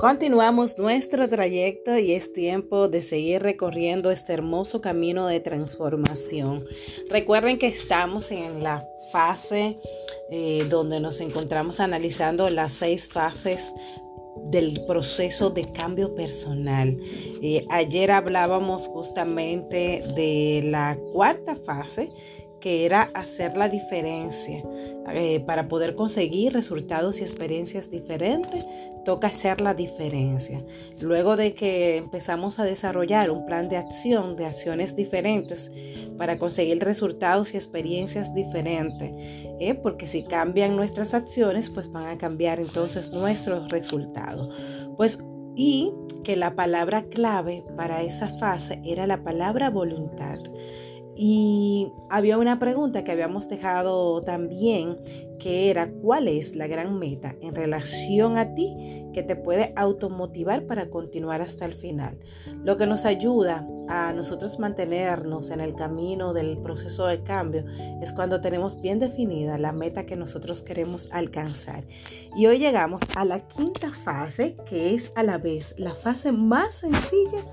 Continuamos 0.00 0.78
nuestro 0.78 1.28
trayecto 1.28 1.98
y 1.98 2.12
es 2.12 2.32
tiempo 2.32 2.88
de 2.88 3.02
seguir 3.02 3.42
recorriendo 3.42 4.10
este 4.10 4.32
hermoso 4.32 4.80
camino 4.80 5.26
de 5.26 5.40
transformación. 5.40 6.64
Recuerden 7.10 7.58
que 7.58 7.66
estamos 7.66 8.30
en 8.30 8.62
la 8.62 8.88
fase 9.12 9.76
eh, 10.30 10.66
donde 10.70 11.00
nos 11.00 11.20
encontramos 11.20 11.80
analizando 11.80 12.48
las 12.48 12.72
seis 12.72 13.10
fases 13.10 13.74
del 14.44 14.86
proceso 14.86 15.50
de 15.50 15.70
cambio 15.70 16.14
personal. 16.14 16.96
Eh, 17.42 17.66
ayer 17.68 18.10
hablábamos 18.10 18.86
justamente 18.86 20.02
de 20.16 20.62
la 20.64 20.96
cuarta 21.12 21.56
fase 21.56 22.08
que 22.60 22.84
era 22.84 23.10
hacer 23.14 23.56
la 23.56 23.68
diferencia. 23.68 24.62
Eh, 25.12 25.40
para 25.40 25.66
poder 25.66 25.94
conseguir 25.94 26.52
resultados 26.52 27.18
y 27.18 27.22
experiencias 27.22 27.90
diferentes, 27.90 28.64
toca 29.04 29.28
hacer 29.28 29.60
la 29.60 29.74
diferencia. 29.74 30.62
Luego 31.00 31.36
de 31.36 31.54
que 31.54 31.96
empezamos 31.96 32.58
a 32.58 32.64
desarrollar 32.64 33.30
un 33.30 33.46
plan 33.46 33.68
de 33.68 33.76
acción, 33.76 34.36
de 34.36 34.46
acciones 34.46 34.94
diferentes, 34.94 35.70
para 36.18 36.38
conseguir 36.38 36.78
resultados 36.84 37.54
y 37.54 37.56
experiencias 37.56 38.34
diferentes, 38.34 39.10
¿eh? 39.58 39.74
porque 39.82 40.06
si 40.06 40.22
cambian 40.22 40.76
nuestras 40.76 41.14
acciones, 41.14 41.70
pues 41.70 41.90
van 41.90 42.06
a 42.06 42.18
cambiar 42.18 42.60
entonces 42.60 43.10
nuestros 43.10 43.68
resultados. 43.70 44.54
Pues 44.96 45.18
y 45.56 45.92
que 46.24 46.36
la 46.36 46.54
palabra 46.54 47.04
clave 47.04 47.64
para 47.76 48.02
esa 48.02 48.28
fase 48.38 48.80
era 48.84 49.06
la 49.06 49.22
palabra 49.22 49.70
voluntad. 49.70 50.38
Y 51.22 51.92
había 52.08 52.38
una 52.38 52.58
pregunta 52.58 53.04
que 53.04 53.12
habíamos 53.12 53.46
dejado 53.46 54.22
también, 54.22 54.96
que 55.38 55.68
era, 55.68 55.90
¿cuál 55.90 56.28
es 56.28 56.56
la 56.56 56.66
gran 56.66 56.98
meta 56.98 57.36
en 57.42 57.54
relación 57.54 58.38
a 58.38 58.54
ti 58.54 59.04
que 59.12 59.22
te 59.22 59.36
puede 59.36 59.74
automotivar 59.76 60.64
para 60.64 60.88
continuar 60.88 61.42
hasta 61.42 61.66
el 61.66 61.74
final? 61.74 62.18
Lo 62.64 62.78
que 62.78 62.86
nos 62.86 63.04
ayuda 63.04 63.68
a 63.86 64.14
nosotros 64.14 64.58
mantenernos 64.58 65.50
en 65.50 65.60
el 65.60 65.74
camino 65.74 66.32
del 66.32 66.56
proceso 66.56 67.06
de 67.06 67.22
cambio 67.22 67.66
es 68.00 68.14
cuando 68.14 68.40
tenemos 68.40 68.80
bien 68.80 68.98
definida 68.98 69.58
la 69.58 69.72
meta 69.72 70.06
que 70.06 70.16
nosotros 70.16 70.62
queremos 70.62 71.10
alcanzar. 71.12 71.84
Y 72.34 72.46
hoy 72.46 72.58
llegamos 72.58 73.02
a 73.14 73.26
la 73.26 73.46
quinta 73.46 73.92
fase, 73.92 74.56
que 74.64 74.94
es 74.94 75.12
a 75.16 75.22
la 75.22 75.36
vez 75.36 75.74
la 75.76 75.94
fase 75.94 76.32
más 76.32 76.76
sencilla, 76.76 77.44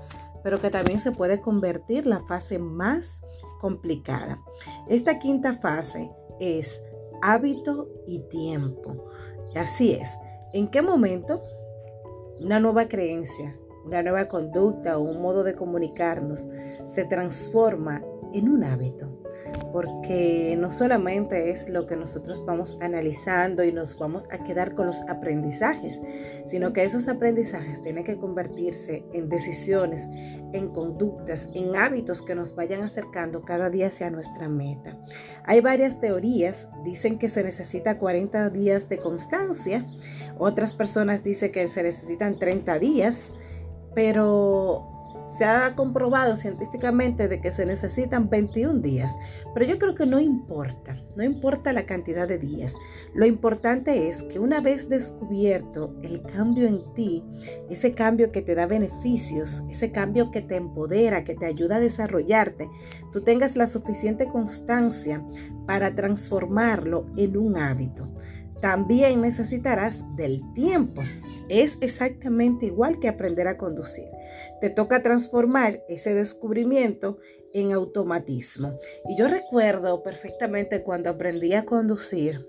pero 0.42 0.58
que 0.58 0.70
también 0.70 1.00
se 1.00 1.12
puede 1.12 1.42
convertir 1.42 2.06
la 2.06 2.20
fase 2.20 2.58
más 2.58 3.20
complicada. 3.60 4.40
Esta 4.88 5.18
quinta 5.18 5.54
fase 5.54 6.10
es 6.40 6.80
hábito 7.22 7.88
y 8.06 8.20
tiempo. 8.28 9.10
Así 9.54 9.92
es. 9.92 10.16
¿En 10.52 10.68
qué 10.68 10.82
momento 10.82 11.40
una 12.40 12.60
nueva 12.60 12.88
creencia, 12.88 13.56
una 13.84 14.02
nueva 14.02 14.26
conducta 14.28 14.98
o 14.98 15.02
un 15.02 15.20
modo 15.20 15.42
de 15.42 15.54
comunicarnos 15.54 16.46
se 16.94 17.04
transforma 17.04 18.02
en 18.32 18.48
un 18.48 18.64
hábito? 18.64 19.08
Porque 19.72 20.56
no 20.58 20.72
solamente 20.72 21.50
es 21.50 21.68
lo 21.68 21.86
que 21.86 21.96
nosotros 21.96 22.44
vamos 22.44 22.76
analizando 22.80 23.64
y 23.64 23.72
nos 23.72 23.98
vamos 23.98 24.24
a 24.30 24.38
quedar 24.44 24.74
con 24.74 24.86
los 24.86 25.00
aprendizajes, 25.08 26.00
sino 26.46 26.72
que 26.72 26.84
esos 26.84 27.08
aprendizajes 27.08 27.82
tienen 27.82 28.04
que 28.04 28.16
convertirse 28.16 29.04
en 29.12 29.28
decisiones, 29.28 30.06
en 30.52 30.68
conductas, 30.68 31.46
en 31.54 31.76
hábitos 31.76 32.22
que 32.22 32.34
nos 32.34 32.54
vayan 32.54 32.82
acercando 32.82 33.42
cada 33.42 33.68
día 33.68 33.88
hacia 33.88 34.10
nuestra 34.10 34.48
meta. 34.48 34.96
Hay 35.44 35.60
varias 35.60 36.00
teorías, 36.00 36.66
dicen 36.84 37.18
que 37.18 37.28
se 37.28 37.44
necesita 37.44 37.98
40 37.98 38.50
días 38.50 38.88
de 38.88 38.98
constancia, 38.98 39.84
otras 40.38 40.72
personas 40.74 41.22
dicen 41.22 41.52
que 41.52 41.68
se 41.68 41.82
necesitan 41.82 42.38
30 42.38 42.78
días, 42.78 43.32
pero 43.94 44.97
se 45.38 45.44
ha 45.44 45.74
comprobado 45.76 46.36
científicamente 46.36 47.28
de 47.28 47.40
que 47.40 47.52
se 47.52 47.64
necesitan 47.64 48.28
21 48.28 48.80
días, 48.80 49.14
pero 49.54 49.64
yo 49.64 49.78
creo 49.78 49.94
que 49.94 50.04
no 50.04 50.18
importa, 50.18 50.96
no 51.16 51.22
importa 51.22 51.72
la 51.72 51.86
cantidad 51.86 52.26
de 52.26 52.38
días. 52.38 52.74
Lo 53.14 53.24
importante 53.24 54.08
es 54.08 54.22
que 54.24 54.40
una 54.40 54.60
vez 54.60 54.88
descubierto 54.88 55.94
el 56.02 56.22
cambio 56.22 56.66
en 56.66 56.92
ti, 56.94 57.24
ese 57.70 57.92
cambio 57.92 58.32
que 58.32 58.42
te 58.42 58.56
da 58.56 58.66
beneficios, 58.66 59.62
ese 59.70 59.92
cambio 59.92 60.30
que 60.32 60.42
te 60.42 60.56
empodera, 60.56 61.24
que 61.24 61.36
te 61.36 61.46
ayuda 61.46 61.76
a 61.76 61.80
desarrollarte, 61.80 62.68
tú 63.12 63.22
tengas 63.22 63.56
la 63.56 63.68
suficiente 63.68 64.26
constancia 64.26 65.22
para 65.66 65.94
transformarlo 65.94 67.06
en 67.16 67.36
un 67.36 67.56
hábito. 67.56 68.07
También 68.60 69.20
necesitarás 69.20 69.98
del 70.16 70.42
tiempo. 70.54 71.02
Es 71.48 71.72
exactamente 71.80 72.66
igual 72.66 72.98
que 73.00 73.08
aprender 73.08 73.48
a 73.48 73.56
conducir. 73.56 74.08
Te 74.60 74.70
toca 74.70 75.02
transformar 75.02 75.82
ese 75.88 76.14
descubrimiento 76.14 77.18
en 77.54 77.72
automatismo. 77.72 78.78
Y 79.08 79.16
yo 79.16 79.28
recuerdo 79.28 80.02
perfectamente 80.02 80.82
cuando 80.82 81.10
aprendí 81.10 81.54
a 81.54 81.64
conducir 81.64 82.46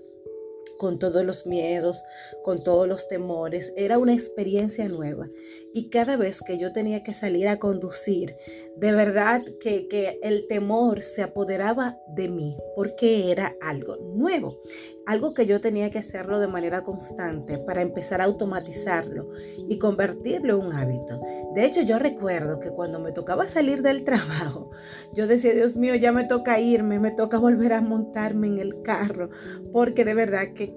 con 0.80 0.98
todos 0.98 1.24
los 1.26 1.46
miedos, 1.46 2.02
con 2.42 2.64
todos 2.64 2.88
los 2.88 3.06
temores. 3.06 3.72
Era 3.76 3.98
una 3.98 4.14
experiencia 4.14 4.88
nueva. 4.88 5.28
Y 5.74 5.90
cada 5.90 6.16
vez 6.16 6.40
que 6.40 6.58
yo 6.58 6.72
tenía 6.72 7.02
que 7.04 7.12
salir 7.12 7.48
a 7.48 7.58
conducir, 7.58 8.34
de 8.80 8.92
verdad 8.92 9.42
que, 9.60 9.88
que, 9.88 10.18
el 10.22 10.46
temor 10.48 11.02
se 11.02 11.22
apoderaba 11.22 11.98
de 12.08 12.28
mí 12.28 12.56
porque 12.74 13.30
era 13.30 13.54
algo 13.60 13.96
nuevo, 13.96 14.62
algo 15.06 15.34
que 15.34 15.44
yo 15.44 15.60
tenía 15.60 15.90
que 15.90 15.98
hacerlo 15.98 16.40
de 16.40 16.46
manera 16.46 16.82
constante 16.82 17.58
para 17.58 17.82
empezar 17.82 18.22
a 18.22 18.24
automatizarlo 18.24 19.28
y 19.68 19.78
convertirlo 19.78 20.58
en 20.58 20.66
un 20.66 20.72
hábito. 20.72 21.20
De 21.54 21.66
hecho, 21.66 21.82
yo 21.82 21.98
recuerdo 21.98 22.58
que 22.58 22.70
cuando 22.70 22.98
me 23.00 23.12
tocaba 23.12 23.48
salir 23.48 23.82
del 23.82 24.02
trabajo, 24.04 24.70
yo 25.12 25.26
decía, 25.26 25.52
Dios 25.52 25.76
mío, 25.76 25.94
ya 25.96 26.10
me 26.10 26.24
toca 26.24 26.58
irme, 26.58 26.98
me 26.98 27.10
toca 27.10 27.38
volver 27.38 27.74
a 27.74 27.82
montarme 27.82 28.46
en 28.46 28.58
el 28.60 28.80
carro, 28.80 29.28
porque 29.72 30.06
de 30.06 30.14
verdad 30.14 30.54
que 30.54 30.74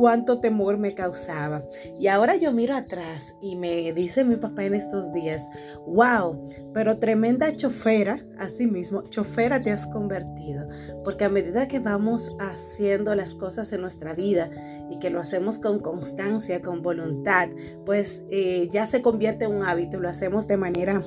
cuánto 0.00 0.40
temor 0.40 0.78
me 0.78 0.94
causaba. 0.94 1.62
Y 1.98 2.06
ahora 2.06 2.34
yo 2.34 2.52
miro 2.52 2.74
atrás 2.74 3.34
y 3.42 3.54
me 3.54 3.92
dice 3.92 4.24
mi 4.24 4.36
papá 4.36 4.64
en 4.64 4.72
estos 4.72 5.12
días, 5.12 5.46
wow, 5.86 6.48
pero 6.72 6.96
tremenda 6.96 7.54
chofera, 7.54 8.24
así 8.38 8.66
mismo, 8.66 9.02
chofera 9.10 9.62
te 9.62 9.70
has 9.70 9.86
convertido, 9.88 10.66
porque 11.04 11.26
a 11.26 11.28
medida 11.28 11.68
que 11.68 11.80
vamos 11.80 12.34
haciendo 12.40 13.14
las 13.14 13.34
cosas 13.34 13.74
en 13.74 13.82
nuestra 13.82 14.14
vida 14.14 14.48
y 14.90 14.98
que 15.00 15.10
lo 15.10 15.20
hacemos 15.20 15.58
con 15.58 15.80
constancia, 15.80 16.62
con 16.62 16.80
voluntad, 16.80 17.50
pues 17.84 18.22
eh, 18.30 18.70
ya 18.72 18.86
se 18.86 19.02
convierte 19.02 19.44
en 19.44 19.52
un 19.52 19.64
hábito, 19.64 20.00
lo 20.00 20.08
hacemos 20.08 20.46
de 20.46 20.56
manera 20.56 21.04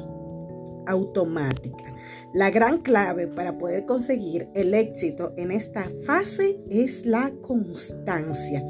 automática. 0.88 1.94
La 2.34 2.50
gran 2.50 2.80
clave 2.80 3.28
para 3.28 3.58
poder 3.58 3.86
conseguir 3.86 4.48
el 4.54 4.74
éxito 4.74 5.34
en 5.38 5.52
esta 5.52 5.90
fase 6.06 6.60
es 6.70 7.06
la 7.06 7.32
constancia. 7.42 8.64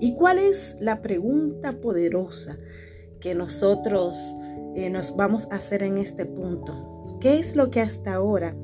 ¿Y 0.00 0.14
cuál 0.14 0.38
es 0.38 0.76
la 0.80 1.00
pregunta 1.00 1.80
poderosa 1.80 2.58
que 3.20 3.34
nosotros 3.34 4.16
eh, 4.74 4.90
nos 4.90 5.16
vamos 5.16 5.48
a 5.50 5.56
hacer 5.56 5.82
en 5.82 5.98
este 5.98 6.26
punto? 6.26 7.18
¿Qué 7.20 7.38
es 7.38 7.56
lo 7.56 7.70
que 7.70 7.80
hasta 7.80 8.14
ahora 8.14 8.54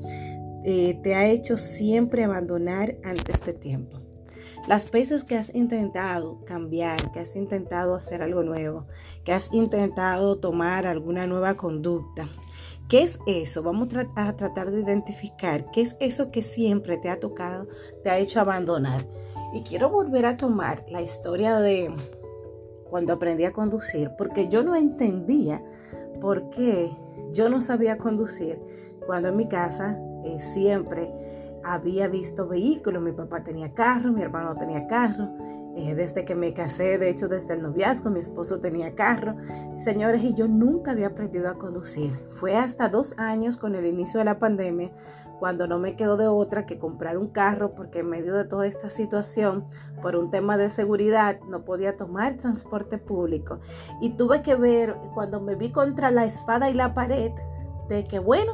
eh, 0.63 0.99
te 1.01 1.15
ha 1.15 1.27
hecho 1.29 1.57
siempre 1.57 2.23
abandonar 2.23 2.97
ante 3.03 3.31
este 3.31 3.53
tiempo? 3.53 4.01
Las 4.67 4.91
veces 4.91 5.23
que 5.23 5.35
has 5.35 5.53
intentado 5.55 6.45
cambiar, 6.45 7.11
que 7.11 7.19
has 7.19 7.35
intentado 7.35 7.95
hacer 7.95 8.21
algo 8.21 8.43
nuevo, 8.43 8.85
que 9.23 9.33
has 9.33 9.51
intentado 9.51 10.39
tomar 10.39 10.85
alguna 10.85 11.25
nueva 11.25 11.55
conducta, 11.55 12.27
¿Qué 12.91 13.03
es 13.03 13.19
eso? 13.25 13.63
Vamos 13.63 13.87
a 14.17 14.35
tratar 14.35 14.69
de 14.69 14.81
identificar 14.81 15.71
qué 15.71 15.79
es 15.79 15.95
eso 16.01 16.29
que 16.29 16.41
siempre 16.41 16.97
te 16.97 17.09
ha 17.09 17.21
tocado, 17.21 17.65
te 18.03 18.09
ha 18.09 18.17
hecho 18.17 18.41
abandonar. 18.41 19.07
Y 19.53 19.61
quiero 19.61 19.89
volver 19.89 20.25
a 20.25 20.35
tomar 20.35 20.83
la 20.89 21.01
historia 21.01 21.61
de 21.61 21.89
cuando 22.89 23.13
aprendí 23.13 23.45
a 23.45 23.53
conducir, 23.53 24.11
porque 24.17 24.49
yo 24.49 24.61
no 24.63 24.75
entendía 24.75 25.63
por 26.19 26.49
qué 26.49 26.91
yo 27.31 27.47
no 27.47 27.61
sabía 27.61 27.97
conducir 27.97 28.61
cuando 29.05 29.29
en 29.29 29.37
mi 29.37 29.47
casa 29.47 29.97
eh, 30.25 30.37
siempre 30.41 31.09
había 31.63 32.09
visto 32.09 32.45
vehículos. 32.45 33.01
Mi 33.01 33.13
papá 33.13 33.41
tenía 33.41 33.73
carro, 33.73 34.11
mi 34.11 34.21
hermano 34.21 34.57
tenía 34.57 34.85
carro. 34.85 35.29
Eh, 35.75 35.95
desde 35.95 36.25
que 36.25 36.35
me 36.35 36.53
casé, 36.53 36.97
de 36.97 37.09
hecho 37.09 37.29
desde 37.29 37.53
el 37.53 37.61
noviazgo, 37.61 38.09
mi 38.09 38.19
esposo 38.19 38.59
tenía 38.59 38.93
carro. 38.93 39.35
Señores, 39.75 40.23
y 40.23 40.33
yo 40.33 40.47
nunca 40.47 40.91
había 40.91 41.07
aprendido 41.07 41.49
a 41.49 41.57
conducir. 41.57 42.11
Fue 42.29 42.57
hasta 42.57 42.89
dos 42.89 43.17
años 43.17 43.57
con 43.57 43.75
el 43.75 43.85
inicio 43.85 44.19
de 44.19 44.25
la 44.25 44.37
pandemia 44.37 44.91
cuando 45.39 45.67
no 45.67 45.79
me 45.79 45.95
quedó 45.95 46.17
de 46.17 46.27
otra 46.27 46.67
que 46.67 46.77
comprar 46.77 47.17
un 47.17 47.29
carro 47.29 47.73
porque 47.73 48.01
en 48.01 48.09
medio 48.09 48.35
de 48.35 48.45
toda 48.45 48.67
esta 48.67 48.91
situación, 48.91 49.65
por 49.99 50.15
un 50.15 50.29
tema 50.29 50.55
de 50.55 50.69
seguridad, 50.69 51.39
no 51.49 51.65
podía 51.65 51.95
tomar 51.95 52.35
transporte 52.37 52.99
público. 52.99 53.59
Y 54.01 54.11
tuve 54.11 54.43
que 54.43 54.53
ver, 54.53 54.95
cuando 55.15 55.41
me 55.41 55.55
vi 55.55 55.71
contra 55.71 56.11
la 56.11 56.25
espada 56.25 56.69
y 56.69 56.75
la 56.75 56.93
pared, 56.93 57.31
de 57.89 58.03
que 58.03 58.19
bueno, 58.19 58.53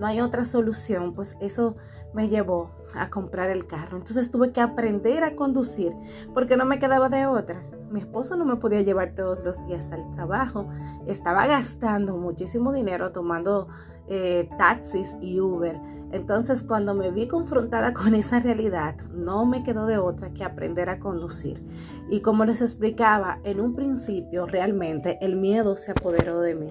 no 0.00 0.06
hay 0.06 0.20
otra 0.22 0.46
solución, 0.46 1.14
pues 1.14 1.36
eso 1.40 1.76
me 2.14 2.28
llevó 2.28 2.70
a 2.96 3.10
comprar 3.10 3.50
el 3.50 3.66
carro. 3.66 3.98
Entonces 3.98 4.30
tuve 4.30 4.50
que 4.50 4.62
aprender 4.62 5.22
a 5.22 5.36
conducir 5.36 5.94
porque 6.32 6.56
no 6.56 6.64
me 6.64 6.78
quedaba 6.78 7.10
de 7.10 7.26
otra. 7.26 7.62
Mi 7.90 8.00
esposo 8.00 8.36
no 8.36 8.44
me 8.44 8.56
podía 8.56 8.82
llevar 8.82 9.14
todos 9.14 9.44
los 9.44 9.66
días 9.66 9.90
al 9.92 10.08
trabajo. 10.12 10.68
Estaba 11.06 11.46
gastando 11.46 12.16
muchísimo 12.16 12.72
dinero 12.72 13.12
tomando 13.12 13.68
eh, 14.08 14.48
taxis 14.58 15.16
y 15.20 15.40
Uber. 15.40 15.78
Entonces 16.12 16.62
cuando 16.62 16.94
me 16.94 17.10
vi 17.10 17.26
confrontada 17.26 17.92
con 17.94 18.14
esa 18.14 18.40
realidad, 18.40 18.96
no 19.12 19.44
me 19.46 19.62
quedó 19.62 19.86
de 19.86 19.98
otra 19.98 20.32
que 20.32 20.44
aprender 20.44 20.88
a 20.88 20.98
conducir. 20.98 21.62
Y 22.08 22.20
como 22.20 22.44
les 22.44 22.60
explicaba, 22.60 23.40
en 23.44 23.60
un 23.60 23.74
principio 23.74 24.46
realmente 24.46 25.18
el 25.20 25.36
miedo 25.36 25.76
se 25.76 25.92
apoderó 25.92 26.40
de 26.40 26.54
mí. 26.54 26.70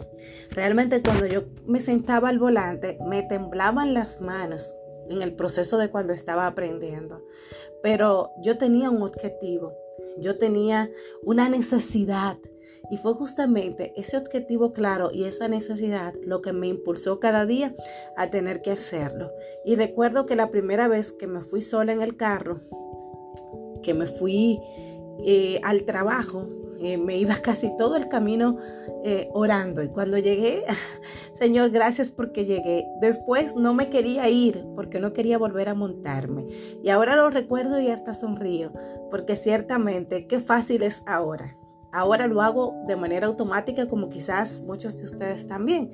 Realmente 0.52 1.02
cuando 1.02 1.26
yo 1.26 1.44
me 1.66 1.80
sentaba 1.80 2.30
al 2.30 2.40
volante, 2.40 2.98
me 3.08 3.24
temblaban 3.24 3.94
las 3.94 4.22
manos 4.22 4.76
en 5.10 5.22
el 5.22 5.34
proceso 5.34 5.78
de 5.78 5.90
cuando 5.90 6.14
estaba 6.14 6.46
aprendiendo. 6.48 7.24
Pero 7.82 8.32
yo 8.42 8.58
tenía 8.58 8.90
un 8.90 9.02
objetivo, 9.02 9.74
yo 10.20 10.38
tenía 10.38 10.90
una 11.24 11.50
necesidad. 11.50 12.38
Y 12.92 12.98
fue 12.98 13.14
justamente 13.14 13.94
ese 13.96 14.18
objetivo 14.18 14.74
claro 14.74 15.10
y 15.14 15.26
esa 15.26 15.48
necesidad 15.48 16.14
lo 16.24 16.42
que 16.42 16.54
me 16.54 16.68
impulsó 16.68 17.20
cada 17.20 17.46
día 17.46 17.76
a 18.18 18.30
tener 18.30 18.62
que 18.62 18.72
hacerlo. 18.72 19.32
Y 19.64 19.76
recuerdo 19.76 20.26
que 20.26 20.36
la 20.36 20.50
primera 20.50 20.88
vez 20.88 21.12
que 21.12 21.28
me 21.28 21.42
fui 21.42 21.62
sola 21.62 21.94
en 21.94 22.02
el 22.02 22.18
carro, 22.18 22.62
que 23.84 23.94
me 23.94 24.08
fui 24.08 24.60
eh, 25.24 25.60
al 25.64 25.84
trabajo, 25.84 26.50
eh, 26.80 26.98
me 26.98 27.18
iba 27.18 27.36
casi 27.36 27.76
todo 27.76 27.96
el 27.96 28.08
camino 28.08 28.58
eh, 29.04 29.30
orando. 29.34 29.84
Y 29.84 29.90
cuando 29.90 30.18
llegué, 30.18 30.64
Señor, 31.34 31.72
gracias 31.72 32.12
porque 32.12 32.46
llegué. 32.46 32.86
Después 33.02 33.56
no 33.56 33.74
me 33.74 33.90
quería 33.90 34.30
ir 34.30 34.66
porque 34.76 35.00
no 35.00 35.14
quería 35.14 35.38
volver 35.38 35.70
a 35.70 35.76
montarme. 35.76 36.46
Y 36.84 36.90
ahora 36.90 37.16
lo 37.16 37.30
recuerdo 37.30 37.80
y 37.80 37.90
hasta 37.90 38.14
sonrío, 38.14 38.72
porque 39.10 39.36
ciertamente 39.36 40.28
qué 40.28 40.40
fácil 40.40 40.84
es 40.84 41.04
ahora. 41.06 41.56
Ahora 41.92 42.28
lo 42.28 42.42
hago 42.42 42.76
de 42.86 42.96
manera 42.96 43.26
automática 43.28 43.88
como 43.88 44.10
quizás 44.10 44.62
muchos 44.62 44.96
de 44.98 45.06
ustedes 45.06 45.48
también, 45.48 45.90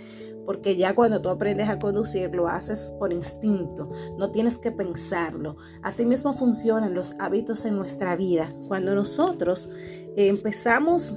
porque 0.45 0.75
ya 0.75 0.93
cuando 0.93 1.21
tú 1.21 1.29
aprendes 1.29 1.69
a 1.69 1.79
conducir 1.79 2.35
lo 2.35 2.47
haces 2.47 2.93
por 2.99 3.13
instinto, 3.13 3.89
no 4.17 4.29
tienes 4.29 4.57
que 4.57 4.73
pensarlo. 4.73 5.55
Asimismo 5.83 6.33
funcionan 6.33 6.93
los 6.93 7.15
hábitos 7.19 7.63
en 7.63 7.77
nuestra 7.77 8.15
vida. 8.17 8.53
Cuando 8.67 8.93
nosotros 8.93 9.69
empezamos 10.15 11.15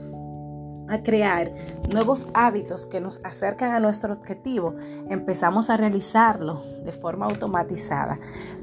a 0.89 1.03
crear 1.03 1.53
nuevos 1.93 2.29
hábitos 2.35 2.87
que 2.87 3.01
nos 3.01 3.25
acercan 3.25 3.73
a 3.73 3.81
nuestro 3.81 4.13
objetivo, 4.13 4.75
empezamos 5.09 5.71
a 5.71 5.77
realizarlo 5.77 6.63
de 6.85 6.93
forma 6.93 7.27
automatizada, 7.27 8.19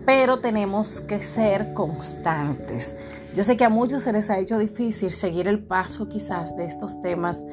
pero 0.06 0.40
tenemos 0.40 1.02
que 1.02 1.22
ser 1.22 1.74
constantes. 1.74 2.96
Yo 3.36 3.44
sé 3.44 3.58
que 3.58 3.66
a 3.66 3.70
muchos 3.70 4.04
se 4.04 4.14
les 4.14 4.30
ha 4.30 4.40
hecho 4.40 4.58
difícil 4.58 5.12
seguir 5.12 5.48
el 5.48 5.64
paso 5.64 6.08
quizás 6.10 6.56
de 6.58 6.66
estos 6.66 7.02
temas 7.02 7.44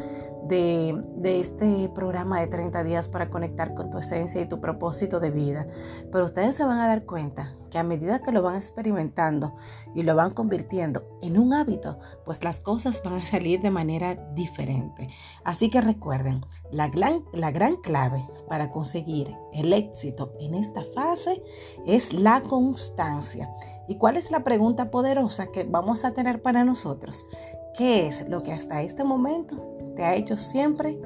de, 0.48 1.02
este 1.22 1.88
programa 1.94 2.40
de 2.40 2.46
30 2.46 2.82
días 2.84 3.08
para 3.08 3.30
conectar 3.30 3.74
con 3.74 3.90
tu 3.90 3.98
esencia 3.98 4.40
y 4.40 4.48
tu 4.48 4.60
propósito 4.60 5.20
de 5.20 5.30
vida. 5.30 5.66
Pero 6.10 6.24
ustedes 6.24 6.54
se 6.54 6.64
van 6.64 6.78
a 6.78 6.88
dar 6.88 7.04
cuenta 7.04 7.54
que 7.70 7.78
a 7.78 7.82
medida 7.82 8.20
que 8.20 8.32
lo 8.32 8.42
van 8.42 8.56
experimentando 8.56 9.54
y 9.94 10.02
lo 10.02 10.14
van 10.14 10.32
convirtiendo 10.32 11.18
en 11.22 11.38
un 11.38 11.54
hábito, 11.54 11.98
pues 12.24 12.44
las 12.44 12.60
cosas 12.60 13.02
van 13.02 13.14
a 13.14 13.24
salir 13.24 13.62
de 13.62 13.70
manera 13.70 14.14
diferente. 14.34 15.08
Así 15.44 15.70
que 15.70 15.80
recuerden, 15.80 16.44
la 16.70 16.88
gran, 16.88 17.24
la 17.32 17.50
gran 17.50 17.76
clave 17.76 18.22
para 18.48 18.70
conseguir 18.70 19.34
el 19.52 19.72
éxito 19.72 20.34
en 20.38 20.54
esta 20.54 20.82
fase 20.94 21.42
es 21.86 22.12
la 22.12 22.42
constancia. 22.42 23.48
¿Y 23.88 23.96
cuál 23.96 24.16
es 24.16 24.30
la 24.30 24.44
pregunta 24.44 24.90
poderosa 24.90 25.46
que 25.46 25.64
vamos 25.64 26.04
a 26.04 26.12
tener 26.12 26.42
para 26.42 26.64
nosotros? 26.64 27.26
¿Qué 27.76 28.06
es 28.06 28.28
lo 28.28 28.42
que 28.42 28.52
hasta 28.52 28.82
este 28.82 29.02
momento 29.02 29.71
te 29.94 30.04
ha 30.04 30.14
hecho 30.14 30.36
siempre 30.36 30.98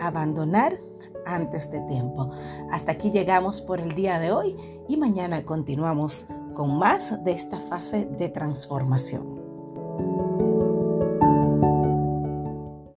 abandonar 0.00 0.78
antes 1.26 1.70
de 1.70 1.80
tiempo. 1.80 2.30
Hasta 2.70 2.92
aquí 2.92 3.10
llegamos 3.10 3.60
por 3.60 3.80
el 3.80 3.94
día 3.94 4.18
de 4.18 4.32
hoy 4.32 4.56
y 4.88 4.96
mañana 4.96 5.44
continuamos 5.44 6.26
con 6.54 6.78
más 6.78 7.22
de 7.24 7.32
esta 7.32 7.58
fase 7.58 8.06
de 8.06 8.28
transformación. 8.28 9.39